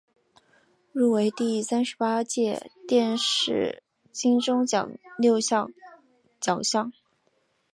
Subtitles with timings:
[0.91, 5.69] 入围第三十八届电视金钟奖六项
[6.39, 6.91] 奖项。